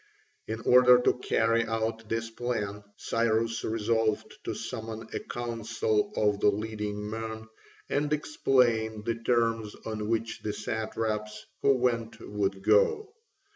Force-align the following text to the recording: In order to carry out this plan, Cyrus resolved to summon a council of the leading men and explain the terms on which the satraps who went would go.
In 0.47 0.61
order 0.61 0.99
to 0.99 1.19
carry 1.19 1.63
out 1.67 2.09
this 2.09 2.31
plan, 2.31 2.83
Cyrus 2.97 3.63
resolved 3.63 4.35
to 4.45 4.55
summon 4.55 5.07
a 5.13 5.19
council 5.19 6.11
of 6.15 6.39
the 6.39 6.49
leading 6.49 7.07
men 7.07 7.47
and 7.87 8.11
explain 8.11 9.03
the 9.03 9.21
terms 9.23 9.75
on 9.85 10.07
which 10.09 10.39
the 10.41 10.53
satraps 10.53 11.45
who 11.61 11.73
went 11.75 12.19
would 12.19 12.63
go. 12.63 13.13